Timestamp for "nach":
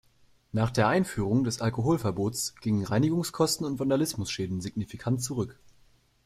0.51-0.71